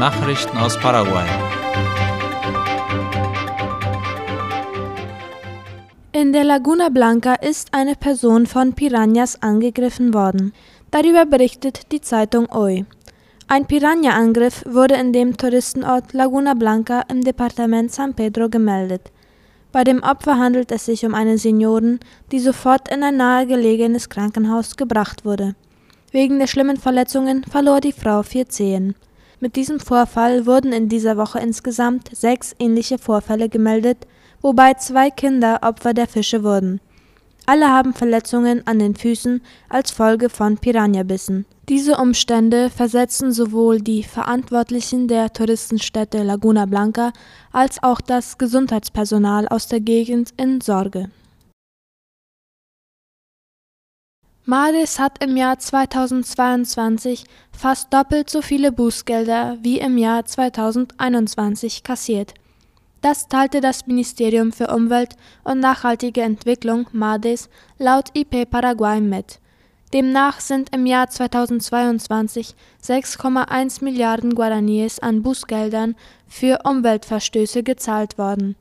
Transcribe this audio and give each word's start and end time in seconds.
Nachrichten 0.00 0.56
aus 0.56 0.78
Paraguay. 0.78 1.26
In 6.12 6.32
der 6.32 6.44
Laguna 6.44 6.88
Blanca 6.88 7.34
ist 7.34 7.74
eine 7.74 7.96
Person 7.96 8.46
von 8.46 8.72
Piranhas 8.72 9.42
angegriffen 9.42 10.14
worden. 10.14 10.54
Darüber 10.90 11.26
berichtet 11.26 11.92
die 11.92 12.00
Zeitung 12.00 12.48
Hoy. 12.50 12.86
Ein 13.46 13.66
Piranha-Angriff 13.66 14.64
wurde 14.66 14.94
in 14.94 15.12
dem 15.12 15.36
Touristenort 15.36 16.14
Laguna 16.14 16.54
Blanca 16.54 17.02
im 17.10 17.20
Departement 17.20 17.92
San 17.92 18.14
Pedro 18.14 18.48
gemeldet. 18.48 19.12
Bei 19.70 19.84
dem 19.84 20.02
Opfer 20.02 20.38
handelt 20.38 20.72
es 20.72 20.86
sich 20.86 21.04
um 21.04 21.14
eine 21.14 21.36
Seniorin, 21.36 22.00
die 22.32 22.40
sofort 22.40 22.88
in 22.88 23.02
ein 23.02 23.18
nahegelegenes 23.18 24.08
Krankenhaus 24.08 24.76
gebracht 24.78 25.26
wurde. 25.26 25.56
Wegen 26.10 26.38
der 26.38 26.46
schlimmen 26.46 26.78
Verletzungen 26.78 27.44
verlor 27.44 27.82
die 27.82 27.92
Frau 27.92 28.22
vier 28.22 28.48
Zehen. 28.48 28.94
Mit 29.40 29.56
diesem 29.56 29.80
Vorfall 29.80 30.44
wurden 30.44 30.72
in 30.74 30.90
dieser 30.90 31.16
Woche 31.16 31.38
insgesamt 31.38 32.14
sechs 32.14 32.54
ähnliche 32.58 32.98
Vorfälle 32.98 33.48
gemeldet, 33.48 34.06
wobei 34.42 34.74
zwei 34.74 35.10
Kinder 35.10 35.60
Opfer 35.62 35.94
der 35.94 36.06
Fische 36.06 36.44
wurden. 36.44 36.78
Alle 37.46 37.68
haben 37.68 37.94
Verletzungen 37.94 38.66
an 38.66 38.78
den 38.78 38.94
Füßen 38.94 39.40
als 39.70 39.90
Folge 39.90 40.28
von 40.28 40.58
Piranhabissen. 40.58 41.46
Diese 41.70 41.96
Umstände 41.96 42.68
versetzen 42.68 43.32
sowohl 43.32 43.80
die 43.80 44.02
Verantwortlichen 44.02 45.08
der 45.08 45.32
Touristenstätte 45.32 46.22
Laguna 46.22 46.66
Blanca 46.66 47.12
als 47.50 47.82
auch 47.82 48.02
das 48.02 48.36
Gesundheitspersonal 48.36 49.48
aus 49.48 49.68
der 49.68 49.80
Gegend 49.80 50.34
in 50.36 50.60
Sorge. 50.60 51.10
Mades 54.50 54.98
hat 54.98 55.22
im 55.22 55.36
Jahr 55.36 55.60
2022 55.60 57.22
fast 57.52 57.94
doppelt 57.94 58.28
so 58.28 58.42
viele 58.42 58.72
Bußgelder 58.72 59.58
wie 59.62 59.78
im 59.78 59.96
Jahr 59.96 60.24
2021 60.24 61.84
kassiert. 61.84 62.34
Das 63.00 63.28
teilte 63.28 63.60
das 63.60 63.86
Ministerium 63.86 64.50
für 64.50 64.66
Umwelt 64.74 65.14
und 65.44 65.60
nachhaltige 65.60 66.22
Entwicklung 66.22 66.88
MADES 66.90 67.48
laut 67.78 68.08
IP 68.14 68.50
Paraguay 68.50 69.00
mit. 69.00 69.38
Demnach 69.92 70.40
sind 70.40 70.74
im 70.74 70.84
Jahr 70.84 71.08
2022 71.08 72.56
6,1 72.82 73.84
Milliarden 73.84 74.34
Guaraníes 74.34 74.98
an 74.98 75.22
Bußgeldern 75.22 75.94
für 76.26 76.58
Umweltverstöße 76.64 77.62
gezahlt 77.62 78.18
worden 78.18 78.56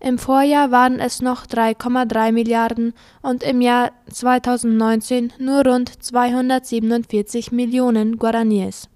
im 0.00 0.16
Vorjahr 0.16 0.70
waren 0.70 1.00
es 1.00 1.20
noch 1.20 1.44
3,3 1.46 2.30
Milliarden 2.30 2.94
und 3.20 3.42
im 3.42 3.60
Jahr 3.60 3.90
2019 4.10 5.32
nur 5.40 5.66
rund 5.66 6.02
247 6.02 7.50
Millionen 7.50 8.16
Guaraníes. 8.16 8.88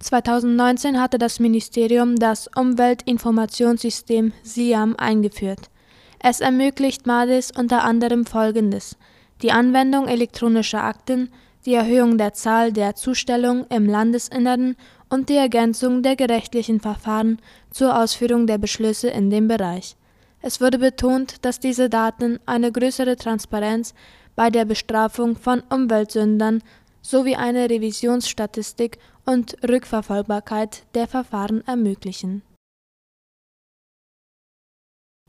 2019 0.00 1.00
hatte 1.00 1.16
das 1.16 1.40
Ministerium 1.40 2.16
das 2.16 2.50
Umweltinformationssystem 2.54 4.32
SIAM 4.42 4.94
eingeführt. 4.96 5.70
Es 6.18 6.40
ermöglicht 6.40 7.06
MADIS 7.06 7.50
unter 7.56 7.82
anderem 7.84 8.26
Folgendes: 8.26 8.98
die 9.40 9.52
Anwendung 9.52 10.06
elektronischer 10.06 10.84
Akten, 10.84 11.30
die 11.64 11.74
Erhöhung 11.74 12.18
der 12.18 12.34
Zahl 12.34 12.72
der 12.74 12.94
Zustellungen 12.94 13.64
im 13.70 13.86
Landesinneren 13.86 14.76
und 15.08 15.30
die 15.30 15.36
Ergänzung 15.36 16.02
der 16.02 16.16
gerichtlichen 16.16 16.78
Verfahren 16.80 17.38
zur 17.70 17.98
Ausführung 17.98 18.46
der 18.46 18.58
Beschlüsse 18.58 19.08
in 19.08 19.30
dem 19.30 19.48
Bereich 19.48 19.96
es 20.42 20.60
wurde 20.60 20.78
betont, 20.78 21.44
dass 21.44 21.60
diese 21.60 21.90
Daten 21.90 22.38
eine 22.46 22.72
größere 22.72 23.16
Transparenz 23.16 23.94
bei 24.36 24.50
der 24.50 24.64
Bestrafung 24.64 25.36
von 25.36 25.62
Umweltsündern 25.68 26.62
sowie 27.02 27.36
eine 27.36 27.68
Revisionsstatistik 27.68 28.98
und 29.26 29.56
Rückverfolgbarkeit 29.66 30.84
der 30.94 31.06
Verfahren 31.06 31.66
ermöglichen. 31.66 32.42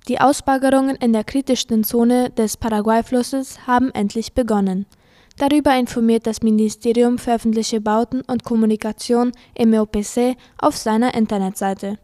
Die 0.07 0.19
Ausbaggerungen 0.19 0.95
in 0.95 1.13
der 1.13 1.23
kritischsten 1.23 1.83
Zone 1.83 2.31
des 2.31 2.57
Paraguay-Flusses 2.57 3.67
haben 3.67 3.91
endlich 3.91 4.33
begonnen. 4.33 4.85
Darüber 5.37 5.77
informiert 5.77 6.25
das 6.25 6.41
Ministerium 6.41 7.17
für 7.17 7.35
öffentliche 7.35 7.81
Bauten 7.81 8.21
und 8.21 8.43
Kommunikation 8.43 9.31
MEOPC 9.57 10.35
auf 10.57 10.75
seiner 10.75 11.13
Internetseite 11.13 11.97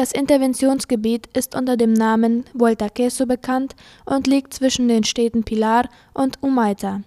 das 0.00 0.12
Interventionsgebiet 0.12 1.26
ist 1.34 1.54
unter 1.54 1.76
dem 1.76 1.92
Namen 1.92 2.44
Vuelta 2.54 2.88
Queso 2.88 3.26
bekannt 3.26 3.76
und 4.06 4.26
liegt 4.26 4.54
zwischen 4.54 4.88
den 4.88 5.04
Städten 5.04 5.44
Pilar 5.44 5.90
und 6.14 6.38
Humaita. 6.40 7.02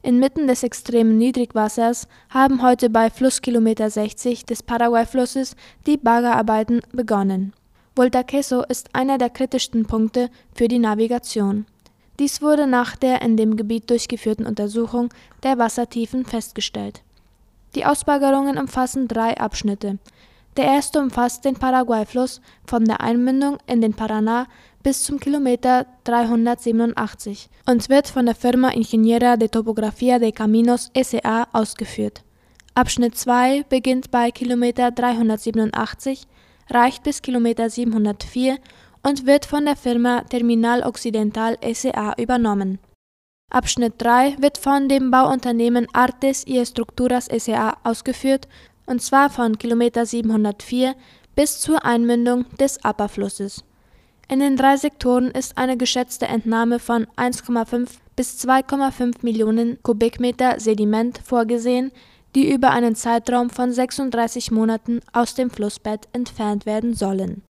Inmitten 0.00 0.46
des 0.46 0.62
extremen 0.62 1.18
Niedrigwassers 1.18 2.08
haben 2.30 2.62
heute 2.62 2.88
bei 2.88 3.10
Flusskilometer 3.10 3.90
60 3.90 4.46
des 4.46 4.62
Paraguay-Flusses 4.62 5.56
die 5.86 5.98
Baggerarbeiten 5.98 6.80
begonnen. 6.90 7.52
Vuelta 7.94 8.22
Queso 8.22 8.62
ist 8.62 8.94
einer 8.94 9.18
der 9.18 9.28
kritischsten 9.28 9.84
Punkte 9.84 10.30
für 10.54 10.68
die 10.68 10.78
Navigation. 10.78 11.66
Dies 12.18 12.40
wurde 12.40 12.66
nach 12.66 12.96
der 12.96 13.20
in 13.20 13.36
dem 13.36 13.56
Gebiet 13.56 13.90
durchgeführten 13.90 14.46
Untersuchung 14.46 15.10
der 15.42 15.58
Wassertiefen 15.58 16.24
festgestellt. 16.24 17.02
Die 17.74 17.84
Ausbaggerungen 17.84 18.56
umfassen 18.56 19.06
drei 19.06 19.36
Abschnitte 19.36 19.98
erste 20.64 21.00
umfasst 21.00 21.44
den 21.44 21.54
Paraguay-Fluss 21.54 22.40
von 22.66 22.84
der 22.84 23.00
Einmündung 23.00 23.58
in 23.66 23.80
den 23.80 23.94
Paraná 23.94 24.46
bis 24.82 25.02
zum 25.04 25.18
Kilometer 25.20 25.86
387 26.04 27.50
und 27.66 27.88
wird 27.88 28.08
von 28.08 28.26
der 28.26 28.34
Firma 28.34 28.70
Ingeniera 28.70 29.36
de 29.36 29.48
Topografía 29.48 30.18
de 30.18 30.32
Caminos 30.32 30.90
S.A. 30.94 31.46
ausgeführt. 31.52 32.22
Abschnitt 32.74 33.16
2 33.16 33.64
beginnt 33.68 34.10
bei 34.10 34.30
Kilometer 34.30 34.90
387, 34.90 36.26
reicht 36.70 37.02
bis 37.02 37.22
Kilometer 37.22 37.68
704 37.68 38.58
und 39.02 39.26
wird 39.26 39.46
von 39.46 39.64
der 39.64 39.76
Firma 39.76 40.22
Terminal 40.22 40.82
Occidental 40.82 41.58
S.A. 41.60 42.14
übernommen. 42.16 42.78
Abschnitt 43.50 43.94
3 43.98 44.36
wird 44.40 44.58
von 44.58 44.88
dem 44.88 45.10
Bauunternehmen 45.10 45.86
Artes 45.94 46.46
y 46.46 46.60
Estructuras 46.60 47.28
S.A. 47.28 47.78
ausgeführt 47.82 48.46
und 48.88 49.02
zwar 49.02 49.30
von 49.30 49.58
Kilometer 49.58 50.06
704 50.06 50.94
bis 51.36 51.60
zur 51.60 51.84
Einmündung 51.84 52.46
des 52.58 52.84
Apperflusses. 52.84 53.62
In 54.28 54.40
den 54.40 54.56
drei 54.56 54.76
Sektoren 54.76 55.30
ist 55.30 55.56
eine 55.56 55.76
geschätzte 55.76 56.26
Entnahme 56.26 56.78
von 56.78 57.06
1,5 57.16 57.88
bis 58.16 58.44
2,5 58.44 59.18
Millionen 59.22 59.82
Kubikmeter 59.82 60.58
Sediment 60.58 61.18
vorgesehen, 61.24 61.92
die 62.34 62.52
über 62.52 62.70
einen 62.70 62.94
Zeitraum 62.94 63.50
von 63.50 63.72
36 63.72 64.50
Monaten 64.50 65.00
aus 65.12 65.34
dem 65.34 65.50
Flussbett 65.50 66.08
entfernt 66.12 66.66
werden 66.66 66.94
sollen. 66.94 67.42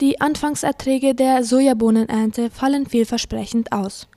Die 0.00 0.20
Anfangserträge 0.20 1.14
der 1.14 1.42
Sojabohnenernte 1.42 2.50
fallen 2.50 2.86
vielversprechend 2.86 3.72
aus. 3.72 4.08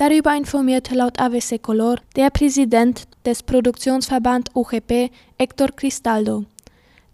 Darüber 0.00 0.34
informierte 0.34 0.94
laut 0.94 1.20
ABC 1.20 1.58
Color 1.58 1.96
der 2.16 2.30
Präsident 2.30 3.02
des 3.26 3.42
Produktionsverband 3.42 4.48
UGP, 4.54 5.10
Hector 5.38 5.68
Cristaldo. 5.76 6.46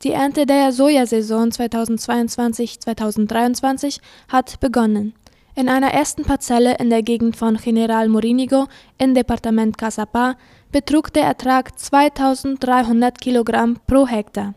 Die 0.04 0.12
Ernte 0.12 0.46
der 0.46 0.70
Sojasaison 0.70 1.50
2022-2023 1.50 3.98
hat 4.28 4.60
begonnen. 4.60 5.14
In 5.56 5.68
einer 5.68 5.94
ersten 5.94 6.22
Parzelle 6.22 6.76
in 6.78 6.88
der 6.88 7.02
Gegend 7.02 7.34
von 7.34 7.56
General 7.56 8.08
Morinigo 8.08 8.68
im 8.98 9.14
Departement 9.14 9.76
Casapá 9.76 10.36
betrug 10.70 11.12
der 11.12 11.24
Ertrag 11.24 11.76
2300 11.76 13.20
Kilogramm 13.20 13.80
pro 13.88 14.06
Hektar. 14.06 14.54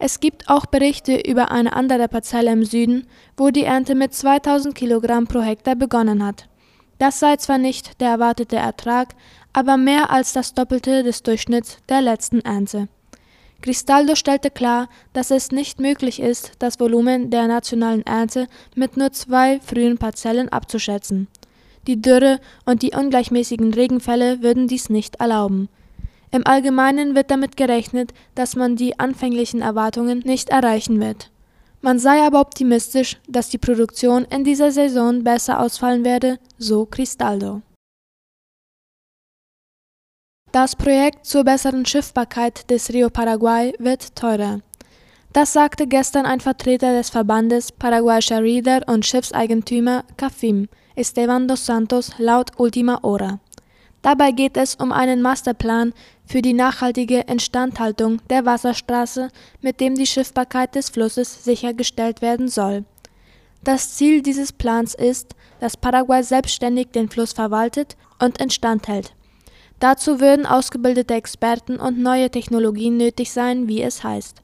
Es 0.00 0.18
gibt 0.18 0.48
auch 0.48 0.66
Berichte 0.66 1.20
über 1.20 1.52
eine 1.52 1.76
andere 1.76 2.08
Parzelle 2.08 2.50
im 2.50 2.64
Süden, 2.64 3.06
wo 3.36 3.50
die 3.50 3.62
Ernte 3.62 3.94
mit 3.94 4.12
2000 4.12 4.74
Kilogramm 4.74 5.28
pro 5.28 5.40
Hektar 5.40 5.76
begonnen 5.76 6.26
hat. 6.26 6.48
Das 7.00 7.18
sei 7.18 7.36
zwar 7.36 7.56
nicht 7.56 7.98
der 8.02 8.10
erwartete 8.10 8.56
Ertrag, 8.56 9.14
aber 9.54 9.78
mehr 9.78 10.10
als 10.10 10.34
das 10.34 10.52
Doppelte 10.52 11.02
des 11.02 11.22
Durchschnitts 11.22 11.78
der 11.88 12.02
letzten 12.02 12.40
Ernte. 12.42 12.88
Cristaldo 13.62 14.14
stellte 14.14 14.50
klar, 14.50 14.90
dass 15.14 15.30
es 15.30 15.50
nicht 15.50 15.80
möglich 15.80 16.20
ist, 16.20 16.52
das 16.58 16.78
Volumen 16.78 17.30
der 17.30 17.46
nationalen 17.46 18.04
Ernte 18.04 18.48
mit 18.74 18.98
nur 18.98 19.12
zwei 19.12 19.60
frühen 19.60 19.96
Parzellen 19.96 20.50
abzuschätzen. 20.50 21.28
Die 21.86 22.02
Dürre 22.02 22.38
und 22.66 22.82
die 22.82 22.92
ungleichmäßigen 22.94 23.72
Regenfälle 23.72 24.42
würden 24.42 24.68
dies 24.68 24.90
nicht 24.90 25.16
erlauben. 25.16 25.70
Im 26.32 26.46
Allgemeinen 26.46 27.14
wird 27.14 27.30
damit 27.30 27.56
gerechnet, 27.56 28.12
dass 28.34 28.56
man 28.56 28.76
die 28.76 28.98
anfänglichen 28.98 29.62
Erwartungen 29.62 30.18
nicht 30.18 30.50
erreichen 30.50 31.00
wird. 31.00 31.30
Man 31.82 31.98
sei 31.98 32.22
aber 32.22 32.40
optimistisch, 32.40 33.18
dass 33.26 33.48
die 33.48 33.58
Produktion 33.58 34.24
in 34.26 34.44
dieser 34.44 34.70
Saison 34.70 35.24
besser 35.24 35.60
ausfallen 35.60 36.04
werde, 36.04 36.38
so 36.58 36.84
Cristaldo. 36.84 37.62
Das 40.52 40.74
Projekt 40.76 41.24
zur 41.26 41.44
besseren 41.44 41.86
Schiffbarkeit 41.86 42.68
des 42.70 42.92
Rio 42.92 43.08
Paraguay 43.08 43.72
wird 43.78 44.14
teurer. 44.16 44.60
Das 45.32 45.52
sagte 45.52 45.86
gestern 45.86 46.26
ein 46.26 46.40
Vertreter 46.40 46.92
des 46.92 47.08
Verbandes 47.08 47.70
paraguayischer 47.70 48.42
Reeder 48.42 48.82
und 48.88 49.06
Schiffseigentümer 49.06 50.04
CAFIM, 50.16 50.68
Esteban 50.96 51.46
dos 51.46 51.66
Santos, 51.66 52.12
laut 52.18 52.50
Ultima 52.58 53.00
Hora. 53.04 53.38
Dabei 54.02 54.32
geht 54.32 54.56
es 54.56 54.74
um 54.74 54.90
einen 54.90 55.22
Masterplan 55.22 55.92
für 56.30 56.42
die 56.42 56.52
nachhaltige 56.52 57.22
Instandhaltung 57.22 58.18
der 58.30 58.46
Wasserstraße, 58.46 59.30
mit 59.62 59.80
dem 59.80 59.96
die 59.96 60.06
Schiffbarkeit 60.06 60.76
des 60.76 60.88
Flusses 60.88 61.42
sichergestellt 61.42 62.22
werden 62.22 62.46
soll. 62.46 62.84
Das 63.64 63.96
Ziel 63.96 64.22
dieses 64.22 64.52
Plans 64.52 64.94
ist, 64.94 65.34
dass 65.58 65.76
Paraguay 65.76 66.22
selbstständig 66.22 66.92
den 66.92 67.08
Fluss 67.08 67.32
verwaltet 67.32 67.96
und 68.20 68.40
instand 68.40 68.86
hält. 68.86 69.12
Dazu 69.80 70.20
würden 70.20 70.46
ausgebildete 70.46 71.14
Experten 71.14 71.80
und 71.80 71.98
neue 71.98 72.30
Technologien 72.30 72.96
nötig 72.96 73.32
sein, 73.32 73.66
wie 73.66 73.82
es 73.82 74.04
heißt. 74.04 74.40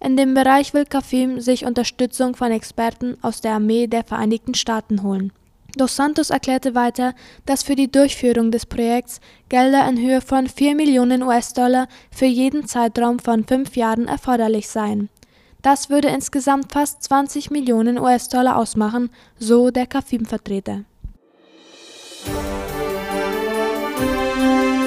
In 0.00 0.16
dem 0.16 0.34
Bereich 0.34 0.74
will 0.74 0.84
Kafim 0.84 1.40
sich 1.40 1.64
Unterstützung 1.64 2.34
von 2.34 2.50
Experten 2.50 3.16
aus 3.22 3.40
der 3.40 3.52
Armee 3.52 3.86
der 3.86 4.02
Vereinigten 4.02 4.54
Staaten 4.54 5.04
holen. 5.04 5.32
Dos 5.76 5.96
Santos 5.96 6.30
erklärte 6.30 6.74
weiter, 6.74 7.14
dass 7.46 7.62
für 7.62 7.76
die 7.76 7.90
Durchführung 7.90 8.50
des 8.50 8.66
Projekts 8.66 9.20
Gelder 9.48 9.88
in 9.88 9.98
Höhe 9.98 10.20
von 10.20 10.48
4 10.48 10.74
Millionen 10.74 11.22
US-Dollar 11.22 11.88
für 12.10 12.26
jeden 12.26 12.66
Zeitraum 12.66 13.18
von 13.18 13.44
fünf 13.44 13.76
Jahren 13.76 14.08
erforderlich 14.08 14.68
seien. 14.68 15.08
Das 15.62 15.90
würde 15.90 16.08
insgesamt 16.08 16.72
fast 16.72 17.02
20 17.02 17.50
Millionen 17.50 17.98
US-Dollar 17.98 18.56
ausmachen, 18.56 19.10
so 19.38 19.70
der 19.70 19.86
Kafim-Vertreter. 19.86 20.84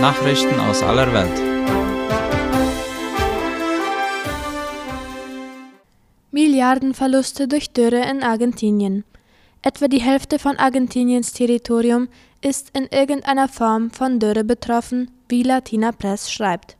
Nachrichten 0.02 0.60
aus 0.60 0.82
aller 0.82 1.14
Welt. 1.14 1.54
Milliardenverluste 6.32 7.48
durch 7.48 7.72
Dürre 7.72 8.10
in 8.10 8.24
Argentinien. 8.24 9.06
Etwa 9.66 9.88
die 9.88 10.02
Hälfte 10.02 10.40
von 10.40 10.58
Argentiniens 10.58 11.32
Territorium 11.32 12.10
ist 12.42 12.78
in 12.78 12.86
irgendeiner 12.88 13.48
Form 13.48 13.92
von 13.92 14.20
Dürre 14.20 14.44
betroffen, 14.44 15.10
wie 15.30 15.42
Latina 15.42 15.94
Press 15.94 16.30
schreibt. 16.30 16.76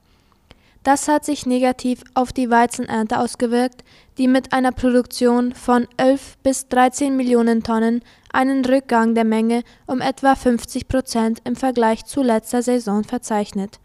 Das 0.84 1.08
hat 1.08 1.24
sich 1.24 1.46
negativ 1.46 2.04
auf 2.14 2.34
die 2.34 2.50
Weizenernte 2.50 3.20
ausgewirkt, 3.20 3.86
die 4.18 4.28
mit 4.28 4.52
einer 4.52 4.74
Produktion 4.74 5.54
von 5.54 5.88
11 5.96 6.38
bis 6.44 6.68
13 6.68 7.16
Millionen 7.16 7.64
Tonnen 7.64 8.02
einen 8.34 8.66
Rückgang 8.66 9.16
der 9.16 9.24
Menge 9.24 9.64
um 9.88 10.02
etwa 10.02 10.36
50 10.36 10.90
Prozent 10.90 11.40
im 11.46 11.56
Vergleich 11.56 12.04
zu 12.04 12.22
letzter 12.22 12.62
Saison 12.62 13.06
verzeichnet. 13.06 13.80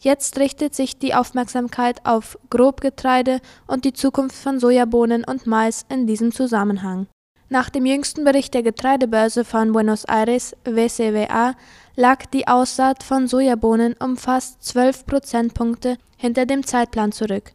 Jetzt 0.00 0.38
richtet 0.38 0.74
sich 0.74 0.98
die 0.98 1.12
Aufmerksamkeit 1.12 2.06
auf 2.06 2.38
Grobgetreide 2.48 3.40
und 3.66 3.84
die 3.84 3.92
Zukunft 3.92 4.36
von 4.36 4.58
Sojabohnen 4.58 5.24
und 5.24 5.46
Mais 5.46 5.84
in 5.90 6.06
diesem 6.06 6.32
Zusammenhang. 6.32 7.08
Nach 7.50 7.70
dem 7.70 7.86
jüngsten 7.86 8.24
Bericht 8.24 8.52
der 8.52 8.62
Getreidebörse 8.62 9.42
von 9.42 9.72
Buenos 9.72 10.04
Aires 10.04 10.54
(WCWA) 10.64 11.54
lag 11.96 12.26
die 12.26 12.46
Aussaat 12.46 13.02
von 13.02 13.26
Sojabohnen 13.26 13.94
um 14.00 14.18
fast 14.18 14.62
12 14.64 15.06
Prozentpunkte 15.06 15.96
hinter 16.18 16.44
dem 16.44 16.66
Zeitplan 16.66 17.10
zurück, 17.10 17.52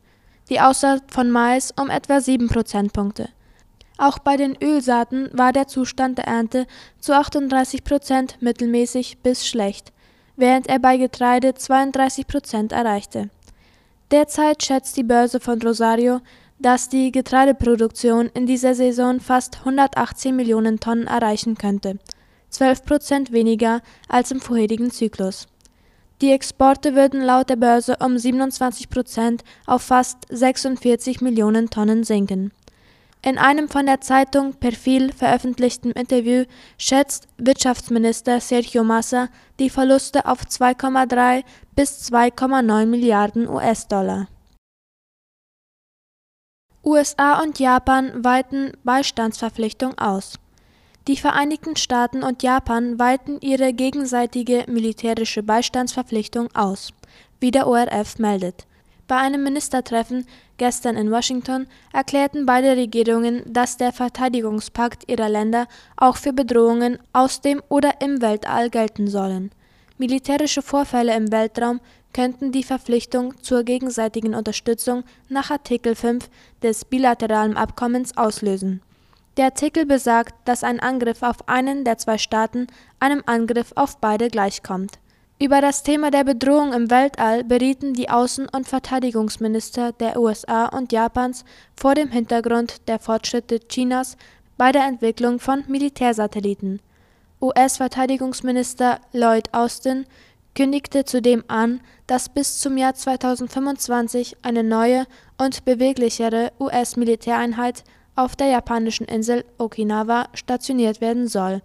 die 0.49 0.59
Aussaat 0.59 1.03
von 1.11 1.29
Mais 1.29 1.71
um 1.79 1.91
etwa 1.91 2.19
7 2.19 2.47
Prozentpunkte. 2.47 3.29
Auch 3.99 4.17
bei 4.17 4.35
den 4.35 4.57
Ölsaaten 4.59 5.29
war 5.31 5.53
der 5.53 5.67
Zustand 5.67 6.17
der 6.17 6.25
Ernte 6.25 6.65
zu 6.99 7.15
38 7.15 7.83
Prozent 7.83 8.41
mittelmäßig 8.41 9.19
bis 9.19 9.47
schlecht, 9.47 9.93
während 10.35 10.65
er 10.65 10.79
bei 10.79 10.97
Getreide 10.97 11.53
32 11.53 12.25
Prozent 12.25 12.71
erreichte. 12.71 13.29
Derzeit 14.09 14.63
schätzt 14.63 14.97
die 14.97 15.03
Börse 15.03 15.39
von 15.39 15.61
Rosario 15.61 16.19
dass 16.59 16.89
die 16.89 17.11
Getreideproduktion 17.11 18.29
in 18.33 18.45
dieser 18.45 18.75
Saison 18.75 19.19
fast 19.19 19.59
118 19.59 20.35
Millionen 20.35 20.79
Tonnen 20.79 21.07
erreichen 21.07 21.55
könnte, 21.57 21.99
12 22.49 22.83
Prozent 22.85 23.31
weniger 23.31 23.81
als 24.07 24.31
im 24.31 24.39
vorherigen 24.39 24.91
Zyklus. 24.91 25.47
Die 26.21 26.31
Exporte 26.31 26.95
würden 26.95 27.21
laut 27.21 27.49
der 27.49 27.57
Börse 27.57 27.97
um 27.99 28.17
27 28.17 28.89
Prozent 28.89 29.43
auf 29.65 29.81
fast 29.81 30.19
46 30.29 31.21
Millionen 31.21 31.69
Tonnen 31.69 32.03
sinken. 32.03 32.51
In 33.25 33.37
einem 33.37 33.69
von 33.69 33.85
der 33.85 34.01
Zeitung 34.01 34.53
Perfil 34.53 35.13
veröffentlichten 35.13 35.91
Interview 35.91 36.43
schätzt 36.77 37.27
Wirtschaftsminister 37.37 38.41
Sergio 38.41 38.83
Massa 38.83 39.29
die 39.59 39.69
Verluste 39.69 40.25
auf 40.25 40.41
2,3 40.41 41.43
bis 41.73 42.11
2,9 42.11 42.85
Milliarden 42.85 43.47
US-Dollar. 43.47 44.27
USA 46.85 47.41
und 47.41 47.59
Japan 47.59 48.25
weiten 48.25 48.73
Beistandsverpflichtung 48.83 49.97
aus. 49.97 50.33
Die 51.07 51.15
Vereinigten 51.15 51.77
Staaten 51.77 52.23
und 52.23 52.43
Japan 52.43 52.99
weiten 52.99 53.37
ihre 53.39 53.71
gegenseitige 53.71 54.65
militärische 54.67 55.43
Beistandsverpflichtung 55.43 56.49
aus, 56.53 56.89
wie 57.39 57.51
der 57.51 57.67
ORF 57.67 58.19
meldet. 58.19 58.65
Bei 59.07 59.15
einem 59.15 59.43
Ministertreffen 59.43 60.25
gestern 60.57 60.97
in 60.97 61.09
Washington 61.09 61.67
erklärten 61.93 62.45
beide 62.45 62.75
Regierungen, 62.75 63.43
dass 63.45 63.77
der 63.77 63.93
Verteidigungspakt 63.93 65.09
ihrer 65.09 65.29
Länder 65.29 65.67
auch 65.95 66.17
für 66.17 66.33
Bedrohungen 66.33 66.99
aus 67.13 67.39
dem 67.39 67.61
oder 67.69 68.01
im 68.01 68.21
Weltall 68.21 68.69
gelten 68.69 69.07
sollen. 69.07 69.51
Militärische 69.97 70.61
Vorfälle 70.61 71.15
im 71.15 71.31
Weltraum 71.31 71.79
könnten 72.13 72.51
die 72.51 72.63
Verpflichtung 72.63 73.33
zur 73.41 73.63
gegenseitigen 73.63 74.35
Unterstützung 74.35 75.03
nach 75.29 75.51
Artikel 75.51 75.95
5 75.95 76.29
des 76.61 76.85
bilateralen 76.85 77.57
Abkommens 77.57 78.15
auslösen. 78.15 78.81
Der 79.37 79.45
Artikel 79.45 79.85
besagt, 79.85 80.35
dass 80.45 80.63
ein 80.63 80.79
Angriff 80.79 81.23
auf 81.23 81.49
einen 81.49 81.83
der 81.83 81.97
zwei 81.97 82.17
Staaten 82.17 82.67
einem 82.99 83.23
Angriff 83.25 83.73
auf 83.75 83.97
beide 83.97 84.29
gleichkommt. 84.29 84.99
Über 85.39 85.59
das 85.59 85.83
Thema 85.83 86.11
der 86.11 86.23
Bedrohung 86.23 86.71
im 86.71 86.91
Weltall 86.91 87.43
berieten 87.43 87.93
die 87.93 88.09
Außen- 88.09 88.47
und 88.55 88.67
Verteidigungsminister 88.67 89.91
der 89.91 90.19
USA 90.19 90.67
und 90.67 90.91
Japans 90.91 91.43
vor 91.75 91.95
dem 91.95 92.09
Hintergrund 92.11 92.87
der 92.87 92.99
Fortschritte 92.99 93.59
Chinas 93.67 94.15
bei 94.55 94.71
der 94.71 94.85
Entwicklung 94.85 95.39
von 95.39 95.63
Militärsatelliten. 95.67 96.79
US-Verteidigungsminister 97.41 99.01
Lloyd 99.11 99.53
Austin 99.53 100.05
kündigte 100.55 101.05
zudem 101.05 101.43
an, 101.47 101.81
dass 102.07 102.29
bis 102.29 102.59
zum 102.59 102.77
Jahr 102.77 102.93
2025 102.93 104.37
eine 104.41 104.63
neue 104.63 105.05
und 105.37 105.65
beweglichere 105.65 106.51
US-Militäreinheit 106.59 107.83
auf 108.15 108.35
der 108.35 108.47
japanischen 108.47 109.05
Insel 109.05 109.43
Okinawa 109.57 110.29
stationiert 110.33 111.01
werden 111.01 111.27
soll. 111.27 111.61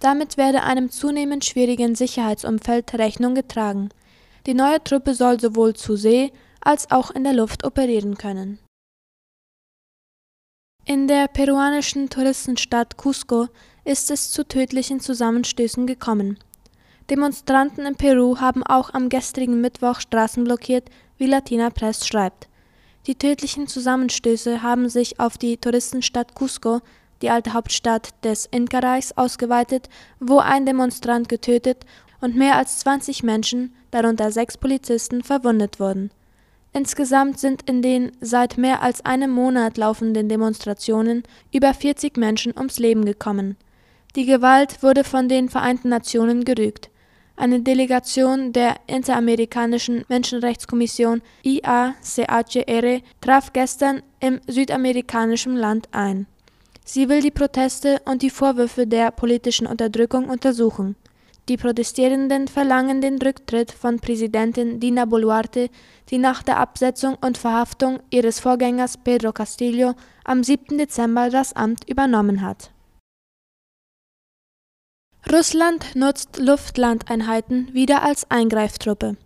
Damit 0.00 0.36
werde 0.36 0.62
einem 0.64 0.90
zunehmend 0.90 1.44
schwierigen 1.44 1.94
Sicherheitsumfeld 1.94 2.94
Rechnung 2.94 3.34
getragen. 3.34 3.90
Die 4.46 4.54
neue 4.54 4.82
Truppe 4.82 5.14
soll 5.14 5.40
sowohl 5.40 5.74
zu 5.74 5.96
See 5.96 6.32
als 6.60 6.90
auch 6.90 7.10
in 7.10 7.24
der 7.24 7.32
Luft 7.32 7.64
operieren 7.64 8.18
können. 8.18 8.58
In 10.86 11.08
der 11.08 11.28
peruanischen 11.28 12.10
Touristenstadt 12.10 12.98
Cusco 12.98 13.48
ist 13.84 14.10
es 14.10 14.30
zu 14.30 14.46
tödlichen 14.46 15.00
Zusammenstößen 15.00 15.86
gekommen. 15.86 16.38
Demonstranten 17.10 17.84
in 17.84 17.96
Peru 17.96 18.38
haben 18.40 18.62
auch 18.62 18.94
am 18.94 19.10
gestrigen 19.10 19.60
Mittwoch 19.60 20.00
Straßen 20.00 20.42
blockiert, 20.42 20.88
wie 21.18 21.26
Latina 21.26 21.68
Press 21.68 22.06
schreibt. 22.06 22.48
Die 23.06 23.14
tödlichen 23.14 23.66
Zusammenstöße 23.66 24.62
haben 24.62 24.88
sich 24.88 25.20
auf 25.20 25.36
die 25.36 25.58
Touristenstadt 25.58 26.34
Cusco, 26.34 26.80
die 27.20 27.28
alte 27.28 27.52
Hauptstadt 27.52 28.14
des 28.24 28.46
Inka-Reichs, 28.50 29.12
ausgeweitet, 29.12 29.90
wo 30.18 30.38
ein 30.38 30.64
Demonstrant 30.64 31.28
getötet 31.28 31.84
und 32.22 32.36
mehr 32.36 32.56
als 32.56 32.78
20 32.78 33.22
Menschen, 33.22 33.74
darunter 33.90 34.32
sechs 34.32 34.56
Polizisten, 34.56 35.22
verwundet 35.22 35.78
wurden. 35.78 36.10
Insgesamt 36.72 37.38
sind 37.38 37.68
in 37.68 37.82
den 37.82 38.12
seit 38.20 38.56
mehr 38.56 38.82
als 38.82 39.04
einem 39.04 39.30
Monat 39.30 39.76
laufenden 39.76 40.30
Demonstrationen 40.30 41.22
über 41.52 41.74
40 41.74 42.16
Menschen 42.16 42.56
ums 42.56 42.78
Leben 42.78 43.04
gekommen. 43.04 43.58
Die 44.16 44.24
Gewalt 44.24 44.82
wurde 44.82 45.04
von 45.04 45.28
den 45.28 45.50
Vereinten 45.50 45.90
Nationen 45.90 46.44
gerügt. 46.44 46.90
Eine 47.36 47.60
Delegation 47.60 48.52
der 48.52 48.76
Interamerikanischen 48.86 50.04
Menschenrechtskommission 50.08 51.20
IACHR 51.42 53.00
traf 53.20 53.52
gestern 53.52 54.02
im 54.20 54.40
südamerikanischen 54.46 55.56
Land 55.56 55.88
ein. 55.90 56.26
Sie 56.84 57.08
will 57.08 57.22
die 57.22 57.32
Proteste 57.32 58.00
und 58.04 58.22
die 58.22 58.30
Vorwürfe 58.30 58.86
der 58.86 59.10
politischen 59.10 59.66
Unterdrückung 59.66 60.28
untersuchen. 60.28 60.96
Die 61.48 61.56
Protestierenden 61.56 62.46
verlangen 62.46 63.00
den 63.00 63.20
Rücktritt 63.20 63.72
von 63.72 63.98
Präsidentin 63.98 64.80
Dina 64.80 65.04
Boluarte, 65.04 65.68
die 66.10 66.18
nach 66.18 66.42
der 66.42 66.58
Absetzung 66.58 67.16
und 67.20 67.36
Verhaftung 67.36 67.98
ihres 68.10 68.38
Vorgängers 68.38 68.96
Pedro 68.96 69.32
Castillo 69.32 69.94
am 70.24 70.44
7. 70.44 70.78
Dezember 70.78 71.30
das 71.30 71.52
Amt 71.54 71.88
übernommen 71.88 72.40
hat 72.42 72.73
Russland 75.34 75.96
nutzt 75.96 76.38
Luftlandeinheiten 76.38 77.74
wieder 77.74 78.04
als 78.04 78.30
Eingreiftruppe. 78.30 79.16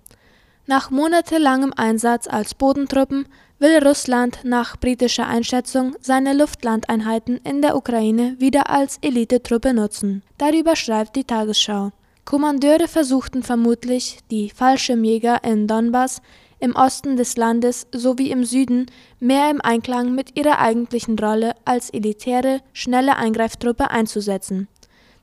Nach 0.66 0.90
monatelangem 0.90 1.74
Einsatz 1.76 2.26
als 2.26 2.54
Bodentruppen 2.54 3.26
will 3.58 3.86
Russland 3.86 4.38
nach 4.42 4.78
britischer 4.78 5.26
Einschätzung 5.26 5.96
seine 6.00 6.32
Luftlandeinheiten 6.32 7.36
in 7.44 7.60
der 7.60 7.76
Ukraine 7.76 8.36
wieder 8.38 8.70
als 8.70 8.96
Elitetruppe 9.02 9.74
nutzen. 9.74 10.22
Darüber 10.38 10.76
schreibt 10.76 11.14
die 11.14 11.24
Tagesschau. 11.24 11.90
Kommandeure 12.24 12.88
versuchten 12.88 13.42
vermutlich, 13.42 14.20
die 14.30 14.48
Fallschirmjäger 14.48 15.44
in 15.44 15.66
Donbass 15.66 16.22
im 16.58 16.74
Osten 16.74 17.18
des 17.18 17.36
Landes 17.36 17.86
sowie 17.92 18.30
im 18.30 18.44
Süden 18.44 18.86
mehr 19.20 19.50
im 19.50 19.60
Einklang 19.60 20.14
mit 20.14 20.38
ihrer 20.38 20.58
eigentlichen 20.58 21.18
Rolle 21.18 21.52
als 21.66 21.90
elitäre, 21.90 22.60
schnelle 22.72 23.16
Eingreiftruppe 23.16 23.90
einzusetzen. 23.90 24.68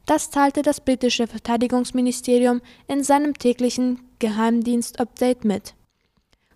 Das 0.05 0.29
teilte 0.29 0.62
das 0.62 0.81
britische 0.81 1.27
Verteidigungsministerium 1.27 2.62
in 2.88 3.03
seinem 3.03 3.33
täglichen 3.33 4.01
Geheimdienst-Update 4.19 5.45
mit. 5.45 5.74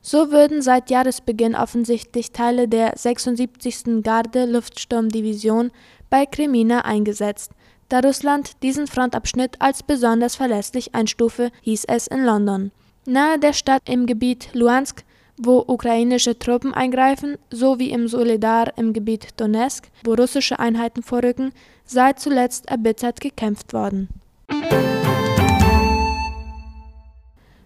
So 0.01 0.31
würden 0.31 0.61
seit 0.61 0.89
Jahresbeginn 0.89 1.55
offensichtlich 1.55 2.31
Teile 2.31 2.67
der 2.67 2.93
76. 2.95 4.01
Garde-Luftsturmdivision 4.03 5.71
bei 6.09 6.25
Kremina 6.25 6.85
eingesetzt, 6.85 7.51
da 7.89 7.99
Russland 7.99 8.61
diesen 8.61 8.87
Frontabschnitt 8.87 9.59
als 9.59 9.83
besonders 9.83 10.35
verlässlich 10.35 10.93
einstufe, 10.93 11.51
hieß 11.61 11.85
es 11.85 12.07
in 12.07 12.23
London. 12.23 12.71
Nahe 13.05 13.39
der 13.39 13.53
Stadt 13.53 13.81
im 13.89 14.05
Gebiet 14.05 14.49
Luhansk, 14.53 15.03
wo 15.39 15.63
ukrainische 15.65 16.37
Truppen 16.37 16.73
eingreifen, 16.73 17.37
sowie 17.49 17.91
im 17.91 18.07
Solidar 18.07 18.77
im 18.77 18.93
Gebiet 18.93 19.29
Donetsk, 19.37 19.87
wo 20.03 20.13
russische 20.13 20.59
Einheiten 20.59 21.01
vorrücken, 21.01 21.53
sei 21.85 22.13
zuletzt 22.13 22.67
erbittert 22.67 23.21
gekämpft 23.21 23.73
worden. 23.73 24.09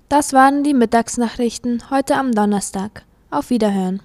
Das 0.08 0.32
waren 0.32 0.64
die 0.64 0.76
Mittagsnachrichten 0.76 1.90
heute 1.90 2.16
am 2.16 2.34
Donnerstag. 2.34 3.04
Auf 3.32 3.50
Wiederhören. 3.50 4.02